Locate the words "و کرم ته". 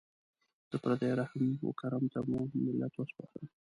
1.65-2.19